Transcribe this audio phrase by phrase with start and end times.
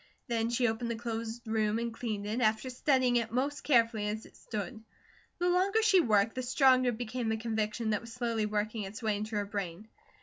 [0.27, 4.25] Then she opened the closed room and cleaned it, after studying it most carefully as
[4.25, 4.83] it stood.
[5.37, 9.15] The longer she worked, the stronger became a conviction that was slowly working its way
[9.15, 9.89] into her brain.